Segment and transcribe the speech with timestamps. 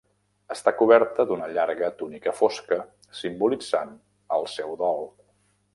[0.53, 2.81] Està coberta d'una llarga túnica fosca,
[3.21, 3.95] simbolitzant
[4.39, 5.11] el seu dol.